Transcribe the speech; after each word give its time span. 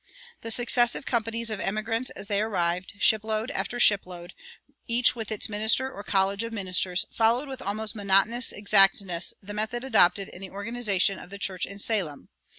The 0.41 0.49
successive 0.49 1.05
companies 1.05 1.51
of 1.51 1.59
emigrants 1.59 2.09
as 2.09 2.25
they 2.25 2.41
arrived, 2.41 2.93
ship 2.97 3.23
load 3.23 3.51
after 3.51 3.79
ship 3.79 4.07
load, 4.07 4.33
each 4.87 5.15
with 5.15 5.31
its 5.31 5.47
minister 5.47 5.91
or 5.91 6.01
college 6.03 6.41
of 6.41 6.51
ministers, 6.51 7.05
followed 7.11 7.47
with 7.47 7.61
almost 7.61 7.93
monotonous 7.93 8.51
exactness 8.51 9.35
the 9.43 9.53
method 9.53 9.83
adopted 9.83 10.29
in 10.29 10.41
the 10.41 10.49
organization 10.49 11.19
of 11.19 11.29
the 11.29 11.37
church 11.37 11.67
in 11.67 11.77
Salem. 11.77 12.29